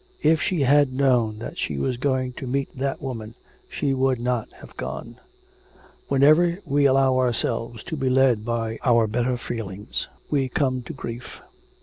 If 0.23 0.41
she 0.41 0.61
had 0.61 0.91
known 0.91 1.37
that 1.37 1.59
she 1.59 1.77
was 1.77 1.97
going 1.97 2.33
to 2.37 2.47
meet 2.47 2.75
that 2.75 3.03
woman 3.03 3.35
she 3.69 3.93
would 3.93 4.19
not 4.19 4.51
have 4.53 4.75
gone. 4.75 5.19
Whenever 6.07 6.57
we 6.65 6.87
allow 6.87 7.19
ourselves 7.19 7.83
to 7.83 7.95
be 7.95 8.09
led 8.09 8.43
by 8.43 8.79
our 8.83 9.05
better 9.05 9.37
feelings 9.37 10.07
we 10.31 10.49
come 10.49 10.81
to 10.87 10.93
grief. 10.93 11.41